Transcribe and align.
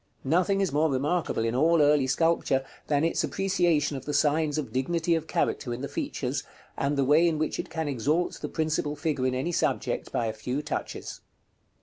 Nothing 0.25 0.61
is 0.61 0.71
more 0.71 0.89
remarkable 0.89 1.45
in 1.45 1.53
all 1.53 1.79
early 1.79 2.07
sculpture, 2.07 2.65
than 2.87 3.03
its 3.03 3.23
appreciation 3.23 3.95
of 3.95 4.05
the 4.05 4.15
signs 4.15 4.57
of 4.57 4.73
dignity 4.73 5.13
of 5.13 5.27
character 5.27 5.75
in 5.75 5.81
the 5.81 5.87
features, 5.87 6.43
and 6.75 6.97
the 6.97 7.05
way 7.05 7.27
in 7.27 7.37
which 7.37 7.59
it 7.59 7.69
can 7.69 7.87
exalt 7.87 8.41
the 8.41 8.49
principal 8.49 8.95
figure 8.95 9.27
in 9.27 9.35
any 9.35 9.51
subject 9.51 10.11
by 10.11 10.25
a 10.25 10.33
few 10.33 10.63
touches. 10.63 11.21